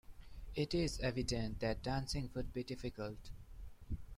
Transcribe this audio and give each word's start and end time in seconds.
It 0.55 0.73
is 0.73 0.99
evident 1.01 1.59
that 1.59 1.83
dancing 1.83 2.31
would 2.33 2.51
be 2.51 2.63
difficult. 2.63 3.29